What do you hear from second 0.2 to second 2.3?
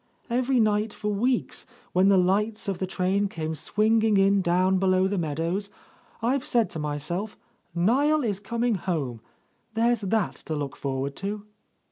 "Every night for weeks, when the